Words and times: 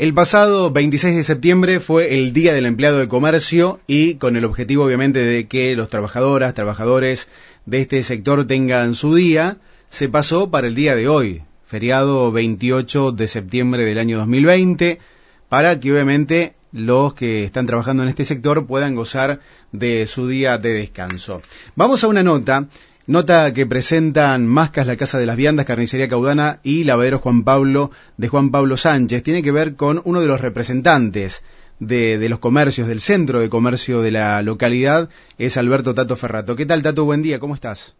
El 0.00 0.14
pasado 0.14 0.70
26 0.70 1.14
de 1.14 1.24
septiembre 1.24 1.78
fue 1.78 2.14
el 2.14 2.32
Día 2.32 2.54
del 2.54 2.64
Empleado 2.64 2.96
de 2.96 3.06
Comercio 3.06 3.80
y 3.86 4.14
con 4.14 4.34
el 4.34 4.46
objetivo 4.46 4.86
obviamente 4.86 5.22
de 5.22 5.46
que 5.46 5.76
los 5.76 5.90
trabajadoras, 5.90 6.54
trabajadores 6.54 7.28
de 7.66 7.82
este 7.82 8.02
sector 8.02 8.46
tengan 8.46 8.94
su 8.94 9.14
día, 9.14 9.58
se 9.90 10.08
pasó 10.08 10.50
para 10.50 10.68
el 10.68 10.74
día 10.74 10.96
de 10.96 11.06
hoy, 11.06 11.42
feriado 11.66 12.32
28 12.32 13.12
de 13.12 13.26
septiembre 13.26 13.84
del 13.84 13.98
año 13.98 14.16
2020, 14.16 15.00
para 15.50 15.78
que 15.78 15.92
obviamente 15.92 16.54
los 16.72 17.12
que 17.12 17.44
están 17.44 17.66
trabajando 17.66 18.02
en 18.02 18.08
este 18.08 18.24
sector 18.24 18.66
puedan 18.66 18.94
gozar 18.94 19.40
de 19.70 20.06
su 20.06 20.26
día 20.28 20.56
de 20.56 20.72
descanso. 20.72 21.42
Vamos 21.76 22.02
a 22.04 22.06
una 22.06 22.22
nota 22.22 22.68
Nota 23.10 23.52
que 23.52 23.66
presentan 23.66 24.46
Mascas, 24.46 24.86
la 24.86 24.96
Casa 24.96 25.18
de 25.18 25.26
las 25.26 25.36
Viandas, 25.36 25.66
Carnicería 25.66 26.06
Caudana 26.06 26.60
y 26.62 26.84
Lavaderos 26.84 27.20
Juan 27.20 27.42
Pablo 27.42 27.90
de 28.16 28.28
Juan 28.28 28.52
Pablo 28.52 28.76
Sánchez. 28.76 29.24
Tiene 29.24 29.42
que 29.42 29.50
ver 29.50 29.74
con 29.74 30.00
uno 30.04 30.20
de 30.20 30.28
los 30.28 30.40
representantes 30.40 31.44
de, 31.80 32.18
de, 32.18 32.28
los 32.28 32.38
comercios, 32.38 32.86
del 32.86 33.00
centro 33.00 33.40
de 33.40 33.48
comercio 33.48 34.00
de 34.00 34.12
la 34.12 34.40
localidad, 34.42 35.08
es 35.38 35.56
Alberto 35.56 35.92
Tato 35.92 36.14
Ferrato. 36.14 36.54
¿Qué 36.54 36.66
tal, 36.66 36.84
Tato? 36.84 37.04
Buen 37.04 37.20
día, 37.20 37.40
¿cómo 37.40 37.56
estás? 37.56 37.96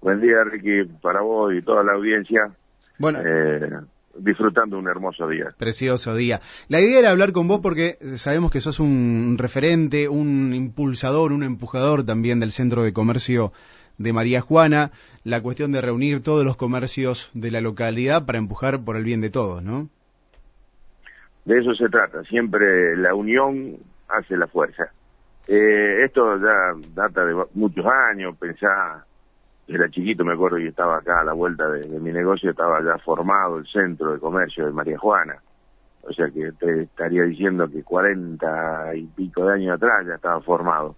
Buen 0.00 0.20
día, 0.20 0.44
Ricky, 0.44 0.84
para 1.02 1.22
vos 1.22 1.52
y 1.52 1.60
toda 1.60 1.82
la 1.82 1.94
audiencia. 1.94 2.52
Bueno. 2.98 3.18
Eh, 3.20 3.68
disfrutando 4.16 4.78
un 4.78 4.88
hermoso 4.88 5.28
día. 5.28 5.54
Precioso 5.58 6.14
día. 6.14 6.40
La 6.68 6.80
idea 6.80 6.98
era 6.98 7.10
hablar 7.10 7.32
con 7.32 7.48
vos 7.48 7.60
porque 7.62 7.98
sabemos 8.16 8.50
que 8.50 8.60
sos 8.60 8.80
un 8.80 9.36
referente, 9.38 10.08
un 10.08 10.54
impulsador, 10.54 11.32
un 11.32 11.42
empujador 11.42 12.04
también 12.04 12.40
del 12.40 12.50
Centro 12.50 12.82
de 12.82 12.92
Comercio 12.92 13.52
de 13.98 14.12
María 14.12 14.40
Juana, 14.40 14.90
la 15.24 15.42
cuestión 15.42 15.72
de 15.72 15.80
reunir 15.80 16.22
todos 16.22 16.44
los 16.44 16.56
comercios 16.56 17.30
de 17.34 17.50
la 17.50 17.60
localidad 17.60 18.26
para 18.26 18.38
empujar 18.38 18.84
por 18.84 18.96
el 18.96 19.04
bien 19.04 19.20
de 19.20 19.30
todos, 19.30 19.62
¿no? 19.62 19.88
De 21.44 21.58
eso 21.58 21.74
se 21.74 21.88
trata, 21.88 22.22
siempre 22.24 22.96
la 22.96 23.14
unión 23.14 23.76
hace 24.08 24.36
la 24.36 24.46
fuerza. 24.46 24.92
Eh, 25.48 26.04
esto 26.04 26.38
ya 26.38 26.74
data 26.94 27.24
de 27.24 27.34
muchos 27.54 27.84
años, 28.10 28.36
pensá 28.38 29.04
era 29.68 29.88
chiquito, 29.88 30.24
me 30.24 30.34
acuerdo, 30.34 30.58
y 30.58 30.66
estaba 30.66 30.98
acá 30.98 31.20
a 31.20 31.24
la 31.24 31.32
vuelta 31.32 31.68
de, 31.68 31.86
mi 32.00 32.12
negocio, 32.12 32.50
estaba 32.50 32.82
ya 32.82 32.98
formado 32.98 33.58
el 33.58 33.66
centro 33.66 34.12
de 34.12 34.18
comercio 34.18 34.66
de 34.66 34.72
María 34.72 34.98
Juana. 34.98 35.36
O 36.02 36.12
sea 36.12 36.28
que 36.30 36.50
te 36.52 36.82
estaría 36.82 37.22
diciendo 37.22 37.68
que 37.68 37.84
cuarenta 37.84 38.94
y 38.94 39.06
pico 39.06 39.46
de 39.46 39.54
años 39.54 39.76
atrás 39.76 40.04
ya 40.06 40.16
estaba 40.16 40.40
formado. 40.40 40.96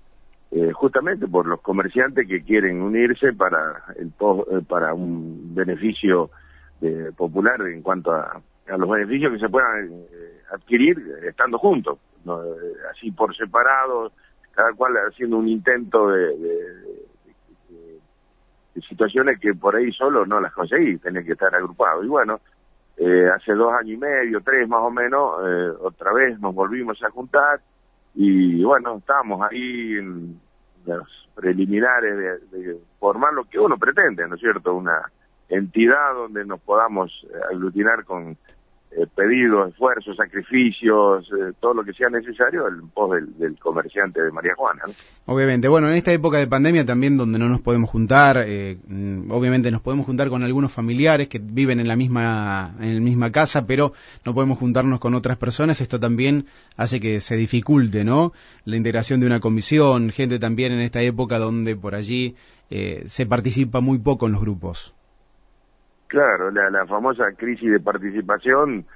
Eh, 0.50 0.72
justamente 0.72 1.26
por 1.26 1.46
los 1.46 1.60
comerciantes 1.60 2.26
que 2.28 2.42
quieren 2.42 2.80
unirse 2.80 3.32
para 3.32 3.82
el 3.96 4.06
eh, 4.08 4.62
para 4.68 4.94
un 4.94 5.54
beneficio 5.54 6.30
de, 6.80 7.12
popular 7.12 7.60
en 7.62 7.82
cuanto 7.82 8.12
a, 8.12 8.40
a, 8.68 8.76
los 8.76 8.88
beneficios 8.88 9.32
que 9.32 9.40
se 9.40 9.48
puedan 9.48 9.90
eh, 9.90 10.40
adquirir 10.52 10.96
estando 11.24 11.58
juntos, 11.58 11.98
así 12.90 13.10
por 13.10 13.36
separado, 13.36 14.12
cada 14.52 14.72
cual 14.74 14.94
haciendo 15.08 15.38
un 15.38 15.48
intento 15.48 16.10
de, 16.10 16.36
situaciones 18.88 19.38
que 19.40 19.54
por 19.54 19.76
ahí 19.76 19.92
solo 19.92 20.26
no 20.26 20.40
las 20.40 20.52
conseguí, 20.52 20.98
tenés 20.98 21.24
que 21.24 21.32
estar 21.32 21.54
agrupado. 21.54 22.02
Y 22.04 22.08
bueno, 22.08 22.40
eh, 22.96 23.28
hace 23.34 23.52
dos 23.52 23.72
años 23.72 23.94
y 23.94 23.96
medio, 23.96 24.40
tres 24.40 24.68
más 24.68 24.80
o 24.82 24.90
menos, 24.90 25.40
eh, 25.44 25.72
otra 25.80 26.12
vez 26.12 26.38
nos 26.40 26.54
volvimos 26.54 27.02
a 27.02 27.10
juntar 27.10 27.60
y 28.14 28.62
bueno, 28.62 28.98
estábamos 28.98 29.40
ahí 29.50 29.94
en 29.98 30.40
los 30.86 31.28
preliminares 31.34 32.40
de, 32.50 32.76
formar 33.00 33.32
lo 33.32 33.44
que 33.44 33.58
uno 33.58 33.76
pretende, 33.76 34.26
¿no 34.28 34.36
es 34.36 34.40
cierto? 34.40 34.74
Una 34.74 35.10
entidad 35.48 36.14
donde 36.14 36.44
nos 36.44 36.60
podamos 36.60 37.10
aglutinar 37.50 38.04
con 38.04 38.36
eh, 38.96 39.08
pedidos, 39.12 39.70
esfuerzos, 39.70 40.16
sacrificios, 40.16 41.26
eh, 41.32 41.52
todo 41.58 41.74
lo 41.74 41.84
que 41.84 41.92
sea 41.92 42.08
necesario 42.08 42.68
en 42.68 42.88
pos 42.90 43.10
del, 43.36 43.58
comerciante 43.58 44.22
de 44.22 44.30
María 44.30 44.54
Juana. 44.56 44.82
Obviamente, 45.26 45.66
bueno, 45.66 45.88
en 45.88 45.96
esta 45.96 46.12
época 46.12 46.38
de 46.38 46.46
pandemia 46.46 46.84
también 46.84 47.16
donde 47.16 47.40
no 47.40 47.48
nos 47.48 47.60
podemos 47.60 47.90
juntar, 47.90 48.44
eh, 48.46 48.76
mm, 48.86 49.32
obviamente 49.32 49.72
nos 49.72 49.80
podemos 49.80 50.06
juntar 50.06 50.28
con 50.28 50.44
algunos 50.44 50.70
familiares 50.70 51.28
que 51.28 51.40
viven 51.42 51.80
en 51.80 51.88
la 51.88 51.96
misma 51.96 52.74
en 52.78 52.94
la 52.94 53.00
misma 53.00 53.32
casa, 53.32 53.66
pero 53.66 53.94
no 54.24 54.32
podemos 54.32 54.58
juntarnos 54.58 55.00
con 55.00 55.14
otras 55.14 55.38
personas. 55.38 55.80
Esto 55.80 55.98
también 55.98 56.46
hace 56.76 57.00
que 57.00 57.20
se 57.20 57.34
dificulte, 57.34 58.04
¿no? 58.04 58.32
La 58.64 58.76
integración 58.76 59.18
de 59.18 59.26
una 59.26 59.40
comisión, 59.40 60.10
gente 60.10 60.38
también 60.38 60.72
en 60.72 60.80
esta 60.80 61.02
época 61.02 61.40
donde 61.40 61.74
por 61.74 61.96
allí 61.96 62.36
se 62.70 63.26
participa 63.26 63.80
muy 63.80 63.98
poco 63.98 64.26
en 64.26 64.32
los 64.32 64.40
grupos. 64.40 64.93
Claro, 66.14 66.48
la, 66.52 66.70
la 66.70 66.86
famosa 66.86 67.24
crisis 67.36 67.72
de 67.72 67.80
participación 67.80 68.86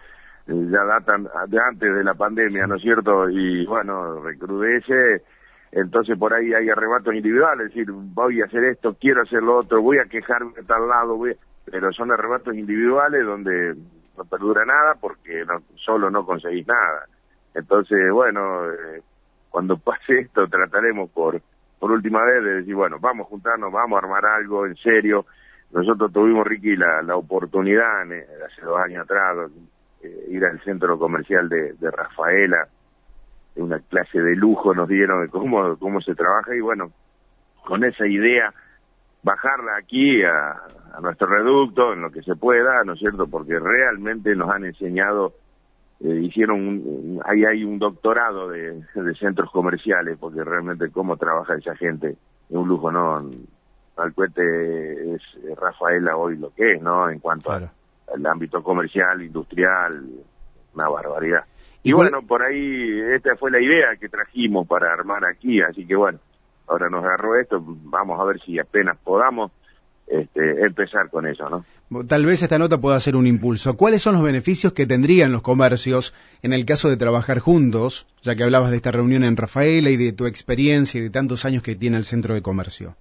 eh, 0.47 0.69
ya 0.71 0.85
datan 0.85 1.25
de 1.49 1.59
antes 1.61 1.93
de 1.93 2.05
la 2.05 2.15
pandemia, 2.15 2.65
¿no 2.69 2.77
es 2.77 2.83
cierto? 2.83 3.29
Y 3.29 3.67
bueno, 3.67 4.21
recrudece, 4.21 5.25
entonces 5.73 6.17
por 6.17 6.33
ahí 6.33 6.55
hay 6.55 6.71
arrebatos 6.71 7.13
individuales, 7.13 7.67
es 7.67 7.75
decir, 7.75 7.91
voy 7.91 8.41
a 8.41 8.45
hacer 8.45 8.63
esto, 8.67 8.97
quiero 9.01 9.23
hacer 9.23 9.43
lo 9.43 9.57
otro, 9.57 9.83
voy 9.83 9.99
a 9.99 10.05
quejarme 10.05 10.53
de 10.53 10.63
tal 10.63 10.87
lado, 10.87 11.17
voy 11.17 11.35
pero 11.65 11.93
son 11.93 12.13
arrebatos 12.13 12.55
individuales 12.55 13.25
donde 13.27 13.75
no 14.17 14.25
perdura 14.25 14.65
nada 14.65 14.95
porque 15.01 15.45
no, 15.45 15.61
solo 15.75 16.13
no 16.13 16.25
conseguís 16.25 16.69
nada. 16.69 17.07
Entonces, 17.53 18.13
bueno, 18.13 18.71
eh, 18.71 19.03
cuando 19.51 19.77
pase 19.85 20.21
esto 20.21 20.47
trataremos 20.47 21.11
por, 21.11 21.43
por 21.81 21.91
última 21.91 22.25
vez 22.25 22.45
de 22.45 22.55
decir, 22.61 22.77
bueno, 22.77 22.99
vamos 23.01 23.27
a 23.27 23.31
juntarnos, 23.31 23.73
vamos 23.73 23.97
a 23.97 24.07
armar 24.07 24.25
algo 24.25 24.67
en 24.67 24.77
serio, 24.77 25.27
nosotros 25.73 26.13
tuvimos, 26.13 26.47
Ricky, 26.47 26.77
la, 26.77 27.03
la 27.03 27.17
oportunidad 27.17 28.11
eh, 28.11 28.27
hace 28.47 28.63
dos 28.63 28.79
años 28.81 29.05
atrás 29.05 29.51
eh, 30.03 30.27
ir 30.31 30.45
al 30.45 30.61
centro 30.63 30.99
comercial 30.99 31.49
de, 31.49 31.75
de 31.75 31.91
Rafaela, 31.91 32.69
una 33.57 33.79
clase 33.81 34.21
de 34.21 34.37
lujo 34.37 34.75
nos 34.75 34.89
dieron 34.89 35.23
de 35.23 35.29
cómo, 35.29 35.77
cómo 35.77 36.01
se 36.01 36.15
trabaja 36.15 36.55
y 36.55 36.61
bueno, 36.61 36.91
con 37.65 37.85
esa 37.85 38.07
idea 38.07 38.53
bajarla 39.23 39.77
aquí 39.77 40.23
a, 40.23 40.63
nuestro 41.03 41.29
reducto 41.29 41.93
en 41.93 42.03
lo 42.03 42.11
que 42.11 42.23
se 42.23 42.35
pueda, 42.35 42.83
¿no 42.85 42.95
es 42.95 42.99
cierto? 42.99 43.29
Porque 43.29 43.59
realmente 43.59 44.35
nos 44.35 44.51
han 44.51 44.65
enseñado, 44.65 45.35
eh, 46.01 46.21
hicieron, 46.23 46.61
un, 46.61 47.21
ahí 47.25 47.45
hay 47.45 47.63
un 47.63 47.79
doctorado 47.79 48.49
de, 48.49 48.83
de 48.95 49.15
centros 49.15 49.51
comerciales, 49.53 50.19
porque 50.19 50.43
realmente 50.43 50.91
cómo 50.91 51.17
trabaja 51.17 51.55
esa 51.55 51.77
gente 51.77 52.17
es 52.49 52.57
un 52.57 52.67
lujo, 52.67 52.91
¿no? 52.91 53.15
Al 53.99 54.15
cohete 54.15 55.15
es 55.15 55.23
Rafaela 55.57 56.17
hoy 56.17 56.37
lo 56.37 56.51
que 56.55 56.75
es, 56.75 56.83
¿no? 56.83 57.11
En 57.11 57.19
cuanto 57.19 57.51
al, 57.51 57.71
ámbito 58.27 58.63
comercial, 58.63 59.23
industrial, 59.23 60.05
una 60.75 60.89
barbaridad. 60.89 61.45
Y, 61.83 61.93
bueno, 61.93 62.23
por 62.23 62.43
ahí 62.43 63.01
esta 63.15 63.37
fue 63.37 63.51
la 63.51 63.61
idea 63.61 63.97
que 63.99 64.09
trajimos 64.09 64.67
para 64.67 64.93
armar 64.93 65.25
aquí, 65.25 65.61
así 65.63 65.87
que 65.87 65.95
bueno, 65.95 66.19
ahora 66.67 66.91
nos 66.91 67.05
agarró 67.05 67.37
esto, 67.37 67.63
vamos 67.65 68.21
a 68.21 68.25
ver 68.25 68.41
si 68.41 68.59
apenas 68.59 68.97
podamos 68.99 69.53
este, 70.07 70.65
empezar 70.65 71.11
con 71.11 71.27
eso, 71.27 71.49
¿no? 71.49 71.65
Tal 72.07 72.27
vez 72.27 72.43
esta 72.43 72.59
nota 72.59 72.79
pueda 72.81 73.01
ser 73.01 73.17
un 73.17 73.27
impulso. 73.27 73.77
¿Cuáles 73.77 74.03
son 74.03 74.15
los 74.15 74.23
beneficios 74.23 74.75
que 74.75 74.87
tendrían 74.87 75.33
los 75.33 75.41
comercios 75.41 76.15
en 76.43 76.53
el 76.53 76.67
caso 76.67 76.91
de 76.91 76.99
trabajar 76.99 77.39
juntos, 77.39 78.07
ya 78.23 78.35
que 78.35 78.43
hablabas 78.43 78.71
de 78.71 78.77
esta 78.77 78.91
reunión 78.91 79.25
en 79.25 79.37
Rafaela 79.37 79.89
y 79.89 79.97
de 79.97 80.13
tu 80.13 80.27
experiencia 80.27 80.99
y 80.99 81.05
de 81.05 81.11
tantos 81.11 81.47
años 81.47 81.63
que 81.63 81.77
tiene 81.77 81.97
el 81.97 82.05
centro 82.05 82.35
de 82.35 82.43
comercio? 82.43 82.95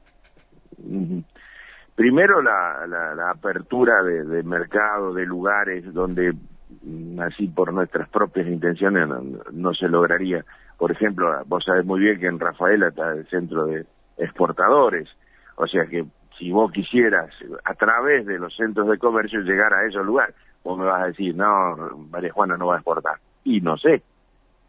Primero 1.97 2.43
la, 2.43 2.85
la, 2.85 3.31
apertura 3.31 4.03
de, 4.03 4.43
mercado, 4.43 5.13
de 5.15 5.25
lugares 5.25 5.91
donde 5.93 6.31
mm, 6.83 7.19
así 7.21 7.47
por 7.47 7.73
nuestras 7.73 8.07
propias 8.09 8.47
intenciones 8.47 9.09
no, 9.51 9.73
se 9.73 9.87
lograría. 9.87 10.45
Por 10.77 10.91
ejemplo, 10.91 11.27
vos 11.47 11.63
sabés 11.65 11.85
muy 11.85 12.01
bien 12.01 12.19
que 12.19 12.27
en 12.27 12.39
Rafaela 12.39 12.89
está 12.89 13.13
el 13.13 13.27
centro 13.29 13.65
de 13.65 13.83
exportadores, 14.17 15.09
o 15.55 15.65
sea 15.65 15.87
que 15.87 16.05
si 16.37 16.51
vos 16.51 16.71
quisieras 16.71 17.33
a 17.65 17.73
través 17.73 18.27
de 18.27 18.37
los 18.37 18.55
centros 18.55 18.87
de 18.87 18.99
comercio 18.99 19.39
llegar 19.41 19.73
a 19.73 19.87
esos 19.87 20.05
lugares, 20.05 20.35
vos 20.63 20.77
me 20.77 20.85
vas 20.85 21.01
a 21.01 21.07
decir, 21.07 21.35
no, 21.35 21.75
María 22.11 22.31
Juana 22.31 22.57
no 22.57 22.67
va 22.67 22.75
a 22.75 22.77
exportar. 22.77 23.15
Y 23.43 23.59
no 23.61 23.75
sé. 23.75 24.03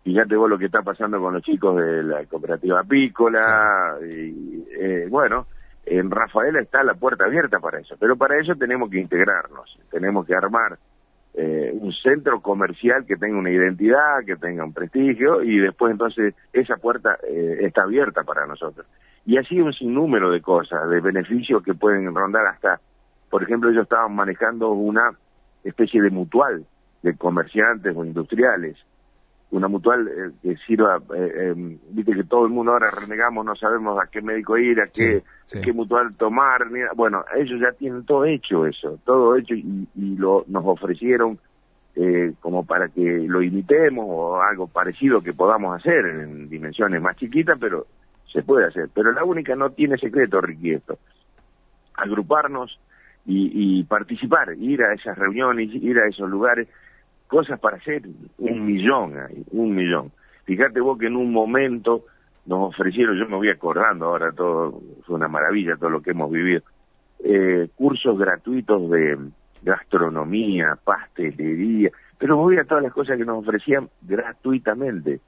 Fíjate 0.03 0.35
vos 0.35 0.49
lo 0.49 0.57
que 0.57 0.65
está 0.65 0.81
pasando 0.81 1.21
con 1.21 1.35
los 1.35 1.43
chicos 1.43 1.77
de 1.77 2.03
la 2.03 2.25
cooperativa 2.25 2.81
apícola, 2.81 3.99
y 4.01 4.65
eh, 4.81 5.07
bueno, 5.11 5.47
en 5.91 6.11
Rafaela 6.11 6.61
está 6.61 6.83
la 6.83 6.95
puerta 6.95 7.25
abierta 7.25 7.59
para 7.61 7.81
eso, 7.81 7.97
pero 7.99 8.17
para 8.17 8.39
eso 8.39 8.55
tenemos 8.55 8.91
que 8.91 9.01
integrarnos, 9.01 9.79
tenemos 9.91 10.27
que 10.27 10.35
armar 10.35 10.79
eh, 11.35 11.71
un 11.73 11.93
centro 11.93 12.41
comercial 12.41 13.05
que 13.07 13.17
tenga 13.17 13.39
una 13.39 13.51
identidad, 13.51 14.25
que 14.27 14.37
tenga 14.37 14.65
un 14.65 14.73
prestigio 14.73 15.43
y 15.43 15.59
después 15.59 15.93
entonces 15.93 16.35
esa 16.53 16.77
puerta 16.77 17.19
eh, 17.29 17.59
está 17.61 17.83
abierta 17.83 18.25
para 18.25 18.47
nosotros. 18.47 18.87
Y 19.25 19.37
así 19.37 19.61
un 19.61 19.73
sinnúmero 19.73 20.31
de 20.31 20.41
cosas, 20.41 20.89
de 20.91 21.01
beneficios 21.01 21.63
que 21.63 21.75
pueden 21.75 22.15
rondar 22.15 22.47
hasta, 22.47 22.81
por 23.31 23.43
ejemplo, 23.43 23.71
ellos 23.71 23.85
estaban 23.85 24.15
manejando 24.15 24.71
una 24.71 25.13
especie 25.65 26.03
de 26.03 26.11
mutual 26.11 26.65
de 27.03 27.17
comerciantes 27.17 27.95
o 27.97 28.05
industriales 28.05 28.77
una 29.51 29.69
mutual 29.69 30.09
eh, 30.09 30.31
que 30.43 30.57
sirva, 30.67 31.01
eh, 31.17 31.51
em, 31.51 31.79
viste 31.91 32.13
que 32.13 32.25
todo 32.25 32.45
el 32.45 32.53
mundo 32.53 32.73
ahora 32.73 32.91
renegamos, 32.91 33.45
no 33.47 33.57
sabemos 33.57 33.99
a 34.01 34.07
qué 34.11 34.21
médico 34.21 34.59
ir, 34.59 34.81
a 34.81 34.89
qué, 34.89 35.23
qué 35.63 35.73
mutual 35.73 36.15
tomar, 36.17 36.67
bueno, 36.95 37.25
ellos 37.35 37.59
ya 37.61 37.73
tienen 37.73 38.05
todo 38.05 38.27
hecho 38.27 38.67
eso, 38.67 38.99
todo 39.05 39.37
hecho 39.37 39.55
y, 39.55 39.87
lo, 40.17 40.45
nos 40.49 40.65
ofrecieron 40.67 41.39
eh, 41.97 42.35
como 42.41 42.65
para 42.67 42.89
que 42.89 43.25
lo 43.27 43.43
imitemos 43.43 44.05
o 44.07 44.41
algo 44.41 44.67
parecido 44.67 45.23
que 45.23 45.33
podamos 45.33 45.77
hacer 45.79 46.05
en 46.07 46.49
dimensiones 46.49 47.01
más 47.01 47.17
chiquitas, 47.17 47.57
pero 47.59 47.87
se 48.31 48.43
puede 48.43 48.67
hacer. 48.67 48.91
Pero 48.95 49.13
la 49.13 49.25
única 49.25 49.57
no 49.57 49.71
tiene 49.71 49.97
secreto, 49.97 50.41
Ricky, 50.41 50.73
esto. 50.73 50.99
Agruparnos 51.95 52.79
y, 53.27 53.81
y 53.81 53.85
participar, 53.85 54.53
ir 54.59 54.83
a 54.83 54.93
esas 54.93 55.17
reuniones, 55.17 55.71
ir 55.75 55.99
a 55.99 56.07
esos 56.07 56.29
lugares, 56.29 56.69
cosas 57.29 57.61
para 57.61 57.77
hacer, 57.77 58.03
un 58.39 58.67
millón, 58.67 59.15
un 59.53 59.75
millón. 59.75 60.11
Fíjate 60.45 60.81
vos 60.81 60.99
que 60.99 61.07
en 61.07 61.17
un 61.17 61.33
momento 61.33 62.07
nos 62.47 62.71
ofrecieron, 62.71 63.17
yo 63.19 63.29
me 63.29 63.37
voy 63.37 63.51
acordando 63.51 64.07
ahora, 64.07 64.33
todo 64.33 64.81
fue 65.07 65.17
una 65.17 65.29
maravilla 65.29 65.77
todo 65.77 65.91
lo 65.91 66.01
que 66.01 66.11
hemos 66.11 66.31
vivido, 66.31 66.63
eh, 67.23 67.69
cursos 67.77 68.19
gratuitos 68.19 68.91
de 68.91 69.19
gastronomía, 69.63 70.79
pastelería, 70.83 71.91
pero 72.19 72.37
voy 72.37 72.57
a 72.57 72.65
todas 72.65 72.83
las 72.83 72.93
cosas 72.93 73.19
que 73.19 73.25
nos 73.25 73.47
ofrecían 73.47 73.89
gratuitamente. 74.03 75.21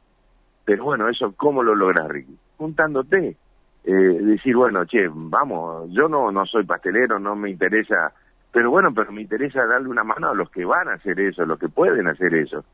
Pero 0.64 0.84
bueno, 0.84 1.08
eso, 1.08 1.34
¿cómo 1.36 1.62
lo 1.62 1.74
logras, 1.74 2.08
Ricky? 2.08 2.36
Juntándote. 2.56 3.36
Eh, 3.82 3.92
decir, 3.92 4.56
bueno, 4.56 4.84
che, 4.84 5.08
vamos, 5.10 5.90
yo 5.90 6.08
no, 6.08 6.30
no 6.30 6.44
soy 6.44 6.64
pastelero, 6.64 7.18
no 7.18 7.34
me 7.34 7.50
interesa, 7.50 8.12
pero 8.52 8.70
bueno, 8.70 8.92
pero 8.94 9.12
me 9.12 9.22
interesa 9.22 9.64
darle 9.66 9.88
una 9.88 10.04
mano 10.04 10.30
a 10.30 10.34
los 10.34 10.50
que 10.50 10.64
van 10.64 10.88
a 10.88 10.94
hacer 10.94 11.20
eso, 11.20 11.42
a 11.42 11.46
los 11.46 11.58
que 11.58 11.68
pueden 11.68 12.08
hacer 12.08 12.34
eso. 12.34 12.64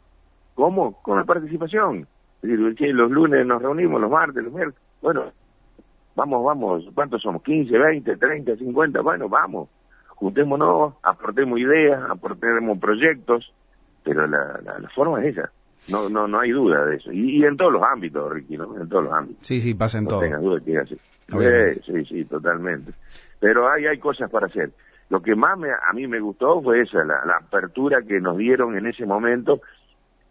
¿Cómo? 0.54 1.02
Con 1.02 1.18
la 1.18 1.24
participación. 1.24 2.06
Es 2.42 2.50
decir, 2.50 2.74
che, 2.76 2.92
los 2.92 3.10
lunes 3.10 3.46
nos 3.46 3.60
reunimos, 3.60 4.00
los 4.00 4.10
martes, 4.10 4.42
los 4.42 4.52
miércoles. 4.52 4.80
Bueno, 5.02 5.32
vamos, 6.14 6.44
vamos, 6.44 6.84
¿cuántos 6.94 7.22
somos? 7.22 7.42
¿15, 7.42 7.78
20, 7.78 8.16
30, 8.16 8.56
50? 8.56 9.00
Bueno, 9.02 9.28
vamos, 9.28 9.68
juntémonos, 10.08 10.94
aportemos 11.02 11.58
ideas, 11.58 12.02
aportemos 12.08 12.78
proyectos, 12.78 13.52
pero 14.02 14.26
la, 14.26 14.60
la, 14.62 14.88
forma 14.94 15.22
es 15.22 15.36
esa. 15.36 15.50
No, 15.90 16.08
no, 16.08 16.26
no 16.26 16.40
hay 16.40 16.50
duda 16.50 16.84
de 16.86 16.96
eso. 16.96 17.12
Y, 17.12 17.44
en 17.44 17.56
todos 17.56 17.72
los 17.72 17.82
ámbitos, 17.82 18.32
Ricky, 18.32 18.56
¿no? 18.56 18.80
En 18.80 18.88
todos 18.88 19.04
los 19.04 19.12
ámbitos. 19.12 19.46
Sí, 19.46 19.60
sí, 19.60 19.74
pasa 19.74 19.98
en 19.98 20.04
no 20.04 20.10
todo. 20.10 20.20
Tengas 20.20 20.40
duda 20.40 20.60
que 20.64 20.78
así. 20.78 20.96
Sí, 21.84 22.04
sí, 22.06 22.24
totalmente. 22.24 22.92
Pero 23.38 23.70
hay, 23.70 23.86
hay 23.86 23.98
cosas 23.98 24.30
para 24.30 24.46
hacer. 24.46 24.70
Lo 25.08 25.22
que 25.22 25.36
más 25.36 25.58
me, 25.58 25.68
a 25.70 25.92
mí 25.92 26.06
me 26.06 26.20
gustó 26.20 26.60
fue 26.62 26.82
esa, 26.82 27.04
la, 27.04 27.24
la 27.24 27.36
apertura 27.36 28.02
que 28.02 28.20
nos 28.20 28.36
dieron 28.36 28.76
en 28.76 28.86
ese 28.86 29.06
momento 29.06 29.60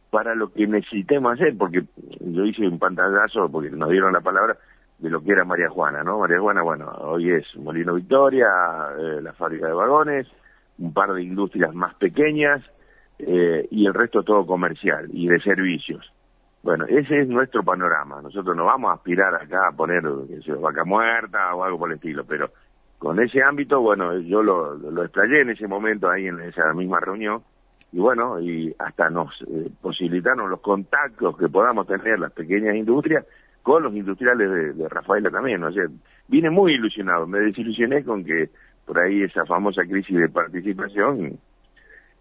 para 0.10 0.36
lo 0.36 0.52
que 0.52 0.68
necesitemos 0.68 1.34
hacer, 1.34 1.58
porque 1.58 1.84
yo 2.22 2.46
hice 2.46 2.68
un 2.68 2.80
pantallazo, 2.80 3.50
porque 3.50 3.70
nos 3.70 3.90
dieron 3.90 4.14
la 4.14 4.22
palabra, 4.22 4.58
de 5.00 5.10
lo 5.10 5.22
que 5.22 5.32
era 5.32 5.44
María 5.44 5.70
Juana, 5.70 6.04
¿no? 6.04 6.20
María 6.20 6.40
Juana, 6.40 6.62
bueno, 6.62 6.90
hoy 7.00 7.32
es 7.32 7.46
Molino 7.58 7.96
Victoria, 7.96 8.48
eh, 8.98 9.20
la 9.22 9.34
fábrica 9.34 9.68
de 9.68 9.74
vagones, 9.74 10.28
un 10.78 10.94
par 10.94 11.14
de 11.14 11.24
industrias 11.24 11.74
más 11.74 11.96
pequeñas 11.96 12.62
eh, 13.20 13.68
y 13.72 13.86
el 13.86 13.94
resto 13.94 14.24
todo 14.24 14.46
comercial 14.46 15.08
y 15.12 15.28
de 15.28 15.40
servicios. 15.42 16.12
Bueno, 16.64 16.86
ese 16.86 17.22
es 17.22 17.28
nuestro 17.28 17.64
panorama. 17.64 18.22
Nosotros 18.22 18.56
no 18.56 18.66
vamos 18.66 18.90
a 18.90 18.96
aspirar 18.96 19.36
acá 19.36 19.68
a 19.68 19.72
poner 19.72 20.02
que 20.44 20.52
vaca 20.54 20.84
muerta 20.84 21.54
o 21.54 21.64
algo 21.64 21.78
por 21.78 21.92
el 21.92 21.98
estilo, 21.98 22.24
pero 22.26 22.50
con 22.98 23.20
ese 23.20 23.44
ámbito, 23.44 23.82
bueno, 23.82 24.18
yo 24.20 24.42
lo, 24.42 24.76
lo 24.76 25.04
explayé 25.04 25.42
en 25.42 25.50
ese 25.52 25.68
momento 25.68 26.10
ahí 26.10 26.28
en 26.28 26.40
esa 26.42 26.74
misma 26.74 27.00
reunión 27.00 27.42
y 27.96 28.00
bueno, 28.00 28.42
y 28.42 28.76
hasta 28.78 29.10
nos 29.10 29.30
eh, 29.44 29.70
posibilitaron 29.82 30.50
los 30.50 30.60
contactos 30.60 31.38
que 31.38 31.48
podamos 31.48 31.88
tener 31.88 32.20
las 32.20 32.34
pequeñas 32.34 32.76
industrias 32.76 33.26
con 33.64 33.84
los 33.84 33.96
industriales 33.96 34.78
de, 34.78 34.90
Rafaela 34.90 35.30
también. 35.32 35.64
O 35.64 35.72
sea, 35.72 35.86
vine 36.28 36.50
muy 36.50 36.74
ilusionado, 36.74 37.26
me 37.26 37.40
desilusioné 37.40 38.04
con 38.04 38.26
que 38.26 38.50
por 38.86 39.00
ahí 39.00 39.24
esa 39.24 39.46
famosa 39.46 39.84
crisis 39.84 40.18
de 40.18 40.28
participación 40.28 41.40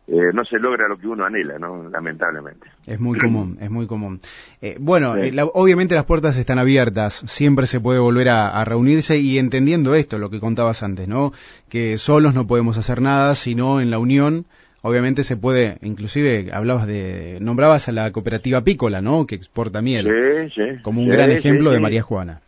eh, 0.06 0.32
no 0.34 0.44
se 0.44 0.58
logra 0.58 0.86
lo 0.88 0.98
que 0.98 1.06
uno 1.06 1.24
anhela, 1.24 1.58
¿no? 1.58 1.88
Lamentablemente. 1.88 2.68
Es 2.86 3.00
muy 3.00 3.18
común, 3.18 3.56
es 3.60 3.70
muy 3.70 3.86
común. 3.86 4.20
Eh, 4.60 4.76
bueno, 4.78 5.16
eh, 5.16 5.32
obviamente 5.54 5.94
las 5.94 6.04
puertas 6.04 6.36
están 6.36 6.58
abiertas, 6.58 7.14
siempre 7.26 7.66
se 7.66 7.80
puede 7.80 7.98
volver 7.98 8.28
a, 8.28 8.64
reunirse 8.64 9.18
y 9.18 9.38
entendiendo 9.38 9.94
esto, 9.94 10.18
lo 10.18 10.30
que 10.30 10.40
contabas 10.40 10.82
antes, 10.82 11.08
¿no? 11.08 11.32
Que 11.68 11.96
solos 11.98 12.34
no 12.34 12.46
podemos 12.46 12.76
hacer 12.76 13.00
nada, 13.00 13.34
sino 13.34 13.80
en 13.80 13.90
la 13.90 13.98
unión 13.98 14.46
obviamente 14.82 15.24
se 15.24 15.38
puede, 15.38 15.78
inclusive 15.80 16.50
hablabas 16.52 16.86
de, 16.86 17.38
nombrabas 17.40 17.88
a 17.88 17.92
la 17.92 18.12
cooperativa 18.12 18.60
Pícola, 18.60 19.00
¿no? 19.00 19.26
Que 19.26 19.34
exporta 19.34 19.80
miel. 19.80 20.04
Sí, 20.04 20.50
sí. 20.54 20.82
Como 20.82 21.00
un 21.00 21.08
gran 21.08 21.30
ejemplo 21.30 21.70
de 21.70 21.80
María 21.80 22.02
Juana. 22.02 22.42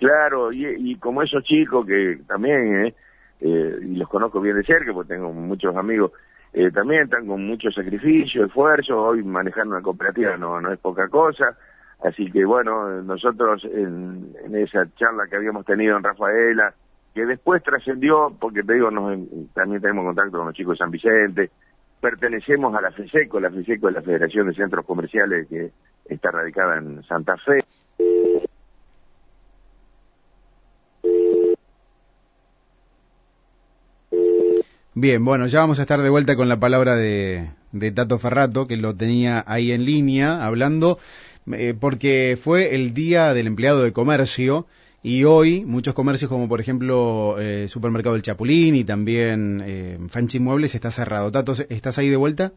Claro, 0.00 0.48
y, 0.50 0.96
como 0.96 1.22
esos 1.22 1.44
chicos 1.44 1.86
que 1.86 2.18
también, 2.26 2.86
eh, 2.86 2.94
eh, 3.42 3.76
y 3.82 3.96
los 3.96 4.08
conozco 4.08 4.40
bien 4.40 4.56
de 4.56 4.64
cerca, 4.64 4.92
porque 4.92 5.14
tengo 5.14 5.30
muchos 5.32 5.76
amigos, 5.76 6.10
eh, 6.52 6.70
también 6.72 7.02
están 7.02 7.26
con 7.26 7.46
mucho 7.46 7.70
sacrificio, 7.70 8.44
esfuerzo, 8.44 9.00
hoy 9.00 9.22
manejar 9.22 9.66
una 9.66 9.82
cooperativa 9.82 10.36
no, 10.36 10.60
no 10.60 10.72
es 10.72 10.78
poca 10.80 11.08
cosa, 11.08 11.56
así 12.02 12.30
que 12.30 12.44
bueno, 12.44 13.02
nosotros 13.02 13.64
en, 13.64 14.34
en 14.44 14.56
esa 14.56 14.86
charla 14.96 15.26
que 15.28 15.36
habíamos 15.36 15.64
tenido 15.64 15.96
en 15.96 16.02
Rafaela, 16.02 16.74
que 17.14 17.26
después 17.26 17.62
trascendió, 17.62 18.34
porque 18.40 18.62
te 18.62 18.74
digo, 18.74 18.90
nos, 18.90 19.18
también 19.54 19.80
tenemos 19.80 20.04
contacto 20.04 20.38
con 20.38 20.46
los 20.46 20.56
chicos 20.56 20.74
de 20.74 20.84
San 20.84 20.90
Vicente, 20.90 21.50
pertenecemos 22.00 22.74
a 22.74 22.80
la 22.80 22.90
FESECO, 22.90 23.40
la 23.40 23.50
FESECO 23.50 23.88
es 23.88 23.94
la 23.94 24.02
Federación 24.02 24.48
de 24.48 24.54
Centros 24.54 24.86
Comerciales 24.86 25.46
que 25.48 25.70
está 26.06 26.30
radicada 26.30 26.78
en 26.78 27.02
Santa 27.04 27.36
Fe. 27.36 27.64
Bien, 34.94 35.24
bueno, 35.24 35.46
ya 35.46 35.60
vamos 35.60 35.78
a 35.78 35.82
estar 35.82 36.00
de 36.00 36.10
vuelta 36.10 36.36
con 36.36 36.48
la 36.48 36.58
palabra 36.58 36.96
de, 36.96 37.50
de 37.72 37.92
Tato 37.92 38.18
Ferrato, 38.18 38.66
que 38.66 38.76
lo 38.76 38.94
tenía 38.94 39.44
ahí 39.46 39.72
en 39.72 39.84
línea 39.84 40.44
hablando, 40.44 40.98
eh, 41.52 41.74
porque 41.78 42.36
fue 42.40 42.74
el 42.74 42.92
Día 42.92 43.32
del 43.32 43.46
Empleado 43.46 43.82
de 43.82 43.92
Comercio 43.92 44.66
y 45.02 45.24
hoy 45.24 45.64
muchos 45.64 45.94
comercios 45.94 46.28
como 46.28 46.48
por 46.48 46.60
ejemplo 46.60 47.36
eh, 47.38 47.68
Supermercado 47.68 48.14
del 48.14 48.22
Chapulín 48.22 48.74
y 48.74 48.84
también 48.84 49.62
eh, 49.64 49.98
Fanchi 50.10 50.40
Muebles 50.40 50.74
está 50.74 50.90
cerrado. 50.90 51.30
Tato, 51.30 51.52
¿estás 51.68 51.98
ahí 51.98 52.08
de 52.10 52.16
vuelta? 52.16 52.52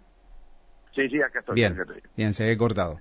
Sí, 0.94 1.07
sí, 1.09 1.21
acá 1.21 1.39
estoy. 1.39 1.56
Bien, 1.56 1.75
bien 2.15 2.33
se 2.33 2.45
ve 2.45 2.57
cortado. 2.57 3.00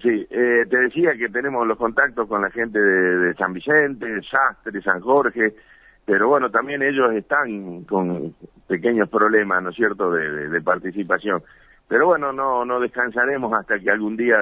Sí, 0.00 0.26
eh, 0.30 0.64
te 0.68 0.76
decía 0.78 1.16
que 1.16 1.28
tenemos 1.28 1.66
los 1.66 1.76
contactos 1.76 2.28
con 2.28 2.42
la 2.42 2.50
gente 2.50 2.78
de, 2.78 3.34
San 3.34 3.52
Vicente, 3.52 4.06
Sastre, 4.22 4.80
San 4.82 5.00
Jorge, 5.00 5.54
pero 6.08 6.28
bueno, 6.28 6.50
también 6.50 6.82
ellos 6.82 7.12
están 7.14 7.84
con 7.84 8.34
pequeños 8.66 9.08
problemas, 9.08 9.62
¿no 9.62 9.70
es 9.70 9.76
cierto?, 9.76 10.10
de 10.10 10.60
participación. 10.62 11.42
Pero 11.88 12.06
bueno, 12.06 12.32
no 12.34 12.66
no 12.66 12.80
descansaremos 12.80 13.50
hasta 13.58 13.78
que 13.78 13.90
algún 13.90 14.14
día 14.14 14.36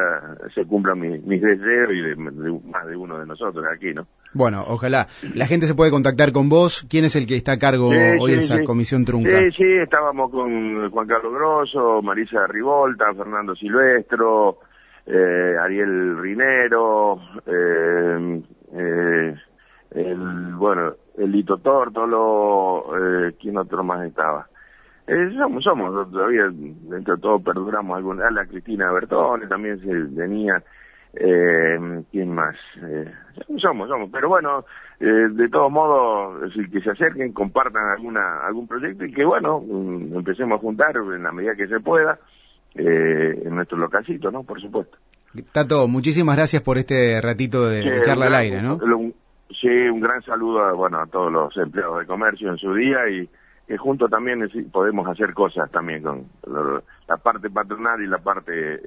se 0.52 0.64
cumplan 0.64 0.98
mis, 0.98 1.40
deseos 1.40 1.92
y 1.92 2.00
de, 2.02 2.16
más 2.16 2.86
de 2.88 2.96
uno 2.96 3.20
de 3.20 3.26
nosotros 3.26 3.64
aquí, 3.72 3.94
¿no? 3.94 4.04
Bueno, 4.34 4.64
ojalá. 4.66 5.06
La 5.32 5.46
gente 5.46 5.66
se 5.66 5.76
puede 5.76 5.92
contactar 5.92 6.32
con 6.32 6.48
vos. 6.48 6.84
¿Quién 6.90 7.04
es 7.04 7.14
el 7.14 7.28
que 7.28 7.36
está 7.36 7.52
a 7.52 7.58
cargo 7.58 7.86
hoy 7.86 8.32
de 8.32 8.38
esa 8.38 8.64
comisión 8.64 9.04
trunca? 9.04 9.30
Sí, 9.30 9.50
sí, 9.58 9.76
estábamos 9.80 10.32
con 10.32 10.90
Juan 10.90 11.06
Carlos 11.06 11.32
Grosso, 11.32 12.02
Marisa 12.02 12.48
Rivolta, 12.48 13.14
Fernando 13.16 13.54
Silvestro, 13.54 14.58
eh, 15.06 15.54
Ariel 15.62 16.20
Rinero, 16.20 17.20
eh, 17.46 18.42
eh, 18.74 19.34
el, 19.96 20.54
bueno, 20.56 20.92
el 21.16 21.32
Lito 21.32 21.56
Tórtolo, 21.58 22.84
eh, 22.96 23.34
¿quién 23.40 23.56
otro 23.56 23.82
más 23.82 24.06
estaba? 24.06 24.46
Eh, 25.06 25.30
somos, 25.38 25.64
somos, 25.64 26.10
todavía 26.10 26.50
dentro 26.50 27.16
de 27.16 27.22
todo 27.22 27.38
perduramos 27.40 27.96
alguna, 27.96 28.30
la 28.30 28.44
Cristina 28.44 28.92
Bertone 28.92 29.46
también 29.46 29.80
se 29.80 29.86
venía, 29.86 30.62
eh, 31.14 31.78
¿quién 32.10 32.34
más? 32.34 32.56
Eh, 32.82 33.10
somos, 33.58 33.88
somos, 33.88 34.10
pero 34.12 34.28
bueno, 34.28 34.64
eh, 35.00 35.28
de 35.30 35.48
todos 35.48 35.70
modos, 35.70 36.52
que 36.70 36.80
se 36.80 36.90
acerquen, 36.90 37.32
compartan 37.32 37.88
alguna, 37.96 38.46
algún 38.46 38.66
proyecto 38.66 39.04
y 39.04 39.12
que 39.12 39.24
bueno, 39.24 39.60
mm, 39.60 40.16
empecemos 40.16 40.58
a 40.58 40.60
juntar 40.60 40.96
en 40.96 41.22
la 41.22 41.32
medida 41.32 41.54
que 41.54 41.68
se 41.68 41.80
pueda, 41.80 42.18
eh, 42.74 43.42
en 43.44 43.54
nuestro 43.54 43.78
localcito, 43.78 44.30
¿no? 44.30 44.42
Por 44.42 44.60
supuesto. 44.60 44.98
Tato, 45.52 45.86
muchísimas 45.86 46.36
gracias 46.36 46.62
por 46.62 46.78
este 46.78 47.20
ratito 47.20 47.68
de, 47.68 48.02
charla 48.02 48.26
al 48.26 48.34
aire, 48.34 48.62
¿no? 48.62 48.78
Sí, 49.50 49.68
un 49.68 50.00
gran 50.00 50.22
saludo 50.22 50.64
a, 50.64 50.72
bueno, 50.72 51.00
a 51.00 51.06
todos 51.06 51.32
los 51.32 51.56
empleados 51.56 52.00
de 52.00 52.06
comercio 52.06 52.50
en 52.50 52.58
su 52.58 52.74
día 52.74 53.08
y 53.08 53.28
que 53.66 53.76
juntos 53.76 54.08
también 54.10 54.48
podemos 54.70 55.08
hacer 55.08 55.34
cosas 55.34 55.70
también 55.70 56.02
con 56.02 56.26
la 57.08 57.16
parte 57.16 57.50
patronal 57.50 58.00
y 58.00 58.06
la 58.06 58.18
parte 58.18 58.74
eh, 58.74 58.78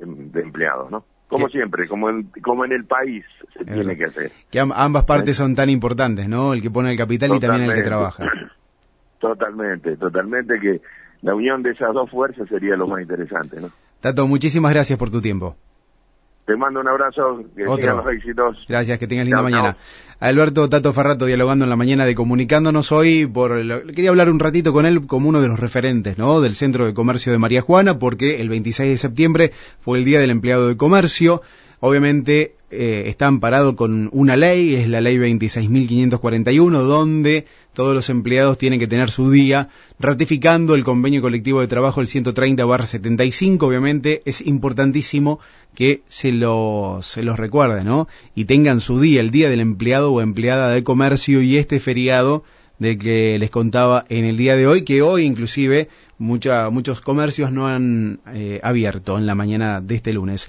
de 0.00 0.40
empleados, 0.40 0.90
¿no? 0.90 1.04
Como 1.28 1.48
siempre, 1.48 1.88
como 1.88 2.08
en, 2.08 2.30
como 2.42 2.64
en 2.64 2.72
el 2.72 2.84
país 2.84 3.24
se 3.52 3.64
tiene 3.64 3.96
que 3.96 4.04
hacer. 4.04 4.30
Que 4.50 4.60
ambas 4.60 5.04
partes 5.04 5.36
son 5.36 5.54
tan 5.54 5.68
importantes, 5.68 6.28
¿no? 6.28 6.54
El 6.54 6.62
que 6.62 6.70
pone 6.70 6.92
el 6.92 6.96
capital 6.96 7.34
y 7.34 7.40
también 7.40 7.68
el 7.68 7.76
que 7.76 7.82
trabaja. 7.82 8.24
Totalmente, 9.18 9.96
totalmente 9.96 10.60
que 10.60 10.82
la 11.22 11.34
unión 11.34 11.62
de 11.62 11.70
esas 11.70 11.92
dos 11.94 12.10
fuerzas 12.10 12.46
sería 12.50 12.76
lo 12.76 12.86
más 12.86 13.00
interesante, 13.00 13.58
¿no? 13.60 13.70
Tato, 14.00 14.26
muchísimas 14.26 14.72
gracias 14.74 14.98
por 14.98 15.10
tu 15.10 15.22
tiempo. 15.22 15.56
Te 16.46 16.56
mando 16.56 16.80
un 16.80 16.86
abrazo, 16.88 17.42
que 17.56 17.66
Otro. 17.66 17.96
los 17.96 18.14
éxitos. 18.14 18.56
Gracias, 18.68 18.98
que 19.00 19.06
tengas 19.08 19.24
linda 19.26 19.42
mañana. 19.42 19.76
Alberto 20.20 20.68
Tato 20.68 20.92
Ferrato 20.92 21.26
dialogando 21.26 21.64
en 21.64 21.70
la 21.70 21.76
mañana 21.76 22.06
de 22.06 22.14
comunicándonos 22.14 22.92
hoy 22.92 23.26
por 23.26 23.56
lo- 23.64 23.82
quería 23.86 24.10
hablar 24.10 24.30
un 24.30 24.38
ratito 24.38 24.72
con 24.72 24.86
él 24.86 25.06
como 25.06 25.28
uno 25.28 25.40
de 25.42 25.48
los 25.48 25.58
referentes, 25.58 26.16
¿no? 26.18 26.40
del 26.40 26.54
Centro 26.54 26.86
de 26.86 26.94
Comercio 26.94 27.32
de 27.32 27.38
María 27.38 27.62
Juana 27.62 27.98
porque 27.98 28.40
el 28.40 28.48
26 28.48 28.88
de 28.90 28.96
septiembre 28.96 29.52
fue 29.80 29.98
el 29.98 30.04
Día 30.04 30.20
del 30.20 30.30
Empleado 30.30 30.68
de 30.68 30.76
Comercio. 30.76 31.42
Obviamente 31.80 32.54
eh, 32.70 33.04
está 33.06 33.26
amparado 33.26 33.76
con 33.76 34.08
una 34.12 34.36
ley, 34.36 34.74
es 34.76 34.88
la 34.88 35.00
ley 35.00 35.18
26.541, 35.18 36.70
donde 36.82 37.44
todos 37.76 37.94
los 37.94 38.08
empleados 38.08 38.56
tienen 38.56 38.80
que 38.80 38.86
tener 38.86 39.10
su 39.10 39.30
día, 39.30 39.68
ratificando 40.00 40.74
el 40.74 40.82
convenio 40.82 41.20
colectivo 41.20 41.60
de 41.60 41.68
trabajo 41.68 42.00
el 42.00 42.06
130-75, 42.06 43.62
obviamente 43.62 44.22
es 44.24 44.40
importantísimo 44.40 45.40
que 45.74 46.00
se 46.08 46.32
los, 46.32 47.04
se 47.04 47.22
los 47.22 47.38
recuerde, 47.38 47.84
¿no? 47.84 48.08
Y 48.34 48.46
tengan 48.46 48.80
su 48.80 48.98
día, 48.98 49.20
el 49.20 49.30
día 49.30 49.50
del 49.50 49.60
empleado 49.60 50.10
o 50.10 50.22
empleada 50.22 50.70
de 50.70 50.82
comercio 50.84 51.42
y 51.42 51.58
este 51.58 51.78
feriado 51.78 52.44
del 52.78 52.98
que 52.98 53.38
les 53.38 53.50
contaba 53.50 54.06
en 54.08 54.24
el 54.24 54.38
día 54.38 54.56
de 54.56 54.66
hoy, 54.66 54.80
que 54.80 55.02
hoy 55.02 55.24
inclusive 55.24 55.90
mucha, 56.16 56.70
muchos 56.70 57.02
comercios 57.02 57.52
no 57.52 57.68
han 57.68 58.20
eh, 58.32 58.58
abierto 58.62 59.18
en 59.18 59.26
la 59.26 59.34
mañana 59.34 59.82
de 59.82 59.96
este 59.96 60.14
lunes. 60.14 60.48